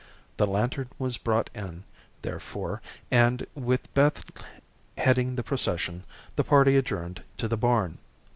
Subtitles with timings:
[0.37, 1.83] The lantern was brought in,
[2.23, 4.25] therefore, and, with Beth
[4.97, 6.05] heading the procession,
[6.37, 7.99] the party adjourned to the barn.